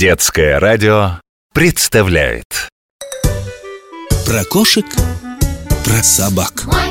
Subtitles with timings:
[0.00, 1.20] Детское радио
[1.52, 2.70] представляет.
[4.24, 4.86] Про кошек,
[5.84, 6.64] про собак.
[6.64, 6.90] Мой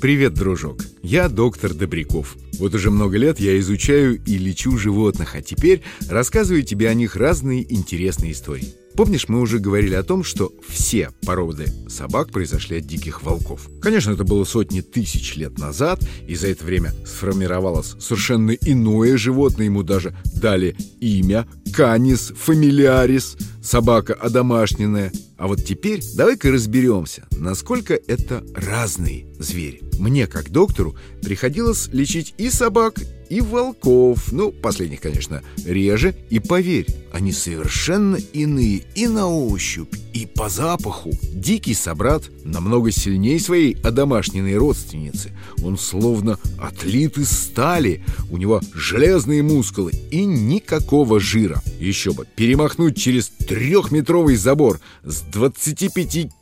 [0.00, 0.78] Привет, дружок!
[1.02, 2.36] Я доктор Добряков.
[2.58, 7.16] Вот уже много лет я изучаю и лечу животных, а теперь рассказываю тебе о них
[7.16, 8.79] разные интересные истории.
[8.94, 13.68] Помнишь, мы уже говорили о том, что все породы собак произошли от диких волков.
[13.80, 19.66] Конечно, это было сотни тысяч лет назад, и за это время сформировалось совершенно иное животное,
[19.66, 25.12] ему даже дали имя Канис фамилиарис, собака одомашненная.
[25.38, 29.80] А вот теперь давай-ка разберемся, насколько это разные звери.
[29.98, 32.94] Мне, как доктору, приходилось лечить и собак,
[33.30, 34.32] и волков.
[34.32, 36.14] Ну, последних, конечно, реже.
[36.28, 41.10] И поверь, они совершенно иные и на ощупь, и по запаху.
[41.32, 45.30] Дикий собрат намного сильнее своей одомашненной родственницы.
[45.62, 48.04] Он словно отлит из стали.
[48.30, 51.62] У него железные мускулы и никакого жира.
[51.78, 55.20] Еще бы, перемахнуть через трехметровый забор с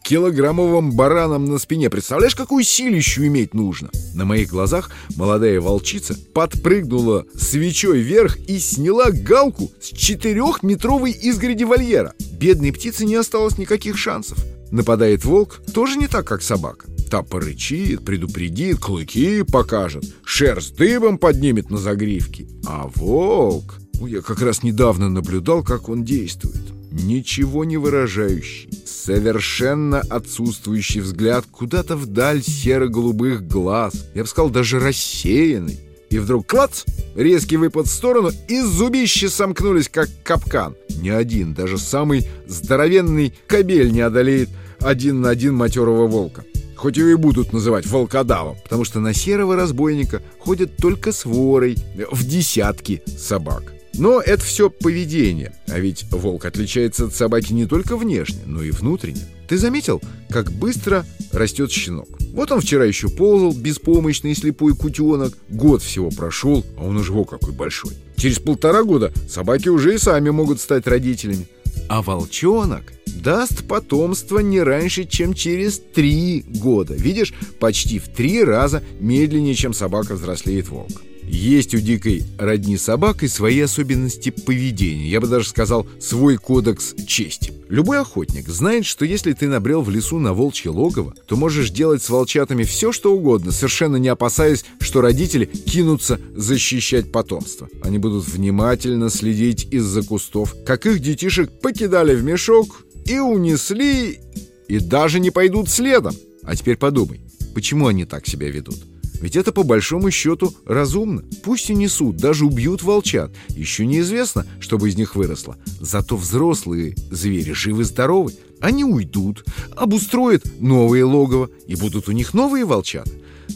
[0.08, 1.90] 25-килограммовым бараном на спине.
[1.90, 3.90] Представляешь, какую силищу иметь нужно?
[4.14, 12.14] На моих глазах молодая волчица подпрыгнула свечой вверх и сняла галку с четырехметровой изгороди вольера.
[12.32, 14.38] Бедной птице не осталось никаких шансов.
[14.70, 16.86] Нападает волк тоже не так, как собака.
[17.10, 22.46] Та порычит, предупредит, клыки покажет, шерсть дыбом поднимет на загривке.
[22.66, 23.76] А волк...
[24.00, 26.77] Ну, я как раз недавно наблюдал, как он действует.
[26.90, 34.08] Ничего не выражающий, совершенно отсутствующий взгляд куда-то вдаль серо-голубых глаз.
[34.14, 35.80] Я бы сказал, даже рассеянный.
[36.10, 36.84] И вдруг клац,
[37.14, 40.74] резкий выпад в сторону, и зубища сомкнулись, как капкан.
[41.02, 44.48] Ни один, даже самый здоровенный кобель не одолеет
[44.80, 46.44] один на один матерого волка.
[46.76, 51.76] Хоть его и будут называть волкодавом, потому что на серого разбойника ходят только сворой
[52.10, 53.74] в десятки собак.
[53.98, 58.70] Но это все поведение, а ведь волк отличается от собаки не только внешне, но и
[58.70, 59.26] внутренне.
[59.48, 60.00] Ты заметил,
[60.30, 62.08] как быстро растет щенок?
[62.32, 67.24] Вот он вчера еще ползал, беспомощный слепой кутенок, год всего прошел, а он уже во
[67.24, 67.94] какой большой.
[68.16, 71.48] Через полтора года собаки уже и сами могут стать родителями.
[71.88, 76.94] А волчонок даст потомство не раньше, чем через три года.
[76.94, 81.02] Видишь, почти в три раза медленнее, чем собака взрослеет волк.
[81.28, 85.10] Есть у дикой родни собак и свои особенности поведения.
[85.10, 87.52] Я бы даже сказал, свой кодекс чести.
[87.68, 92.02] Любой охотник знает, что если ты набрел в лесу на волчье логово, то можешь делать
[92.02, 97.68] с волчатами все, что угодно, совершенно не опасаясь, что родители кинутся защищать потомство.
[97.82, 104.18] Они будут внимательно следить из-за кустов, как их детишек покидали в мешок и унесли,
[104.66, 106.14] и даже не пойдут следом.
[106.42, 107.20] А теперь подумай,
[107.54, 108.87] почему они так себя ведут?
[109.20, 111.24] Ведь это по большому счету разумно.
[111.42, 113.32] Пусть унесут, даже убьют волчат.
[113.48, 115.56] Еще неизвестно, что бы из них выросло.
[115.80, 118.32] Зато взрослые звери живы-здоровы.
[118.60, 119.44] Они уйдут,
[119.76, 123.10] обустроят новые логово, и будут у них новые волчата.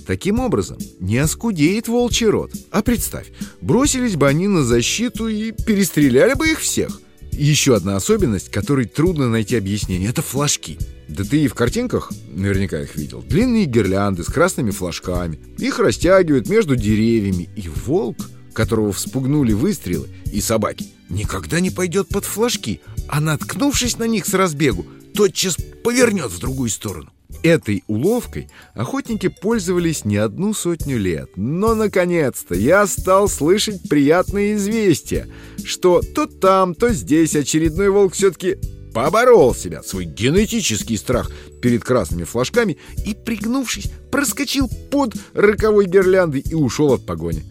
[0.06, 2.52] Таким образом, не оскудеет волчий род.
[2.70, 3.28] А представь,
[3.60, 7.00] бросились бы они на защиту и перестреляли бы их всех.
[7.32, 10.78] Еще одна особенность, которой трудно найти объяснение, это флажки.
[11.08, 13.22] Да ты и в картинках наверняка их видел.
[13.22, 15.40] Длинные гирлянды с красными флажками.
[15.58, 17.48] Их растягивают между деревьями.
[17.56, 18.18] И волк,
[18.52, 24.34] которого вспугнули выстрелы, и собаки, никогда не пойдет под флажки, а наткнувшись на них с
[24.34, 27.10] разбегу, тотчас повернет в другую сторону.
[27.42, 31.30] Этой уловкой охотники пользовались не одну сотню лет.
[31.36, 35.28] Но, наконец-то, я стал слышать приятные известия,
[35.64, 38.58] что то там, то здесь очередной волк все-таки
[38.92, 41.30] поборол себя, свой генетический страх
[41.60, 47.44] перед красными флажками и, пригнувшись, проскочил под роковой гирляндой и ушел от погони.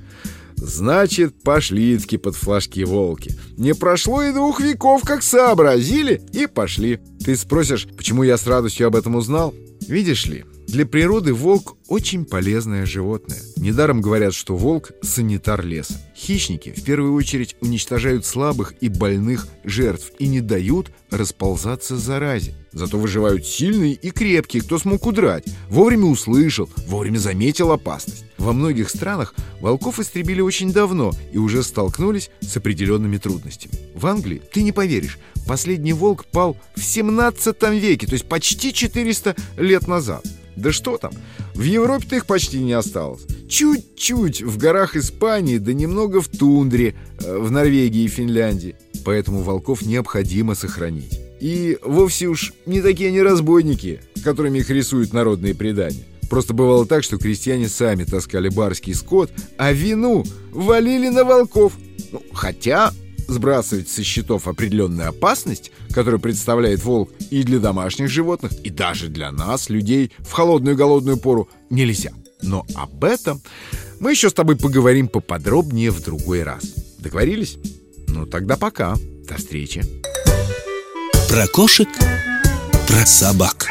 [0.55, 3.35] Значит, пошли-таки под флажки волки.
[3.57, 6.99] Не прошло и двух веков, как сообразили, и пошли.
[7.23, 9.53] Ты спросишь, почему я с радостью об этом узнал?
[9.87, 13.41] Видишь ли, для природы волк очень полезное животное.
[13.57, 15.95] Недаром говорят, что волк– санитар леса.
[16.15, 22.55] Хищники в первую очередь уничтожают слабых и больных жертв и не дают расползаться заразе.
[22.71, 28.23] Зато выживают сильные и крепкие, кто смог удрать, вовремя услышал, вовремя заметил опасность.
[28.37, 33.73] Во многих странах волков истребили очень давно и уже столкнулись с определенными трудностями.
[33.93, 39.35] В Англии, ты не поверишь, последний волк пал в 17 веке, то есть почти 400
[39.57, 40.25] лет назад.
[40.55, 41.11] Да что там,
[41.55, 43.21] в Европе-то их почти не осталось.
[43.49, 48.75] Чуть-чуть в горах Испании, да немного в тундре, э, в Норвегии и Финляндии.
[49.05, 51.19] Поэтому волков необходимо сохранить.
[51.39, 56.03] И вовсе уж не такие они разбойники, которыми их рисуют народные предания.
[56.29, 61.73] Просто бывало так, что крестьяне сами таскали барский скот, а вину валили на волков.
[62.11, 62.93] Ну, хотя
[63.31, 69.31] сбрасывать со счетов определенную опасность, которую представляет волк и для домашних животных, и даже для
[69.31, 72.11] нас, людей, в холодную голодную пору, нельзя.
[72.41, 73.41] Но об этом
[73.99, 76.63] мы еще с тобой поговорим поподробнее в другой раз.
[76.99, 77.57] Договорились?
[78.07, 78.95] Ну тогда пока.
[79.27, 79.83] До встречи.
[81.29, 81.87] Про кошек,
[82.87, 83.70] про собак.